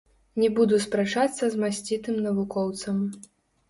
[0.43, 3.09] Не буду спрачацца з масцітым навукоўцам.